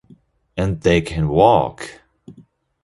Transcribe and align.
And 0.57 0.81
they 0.81 1.01
can 1.01 1.27
walk! 1.29 2.01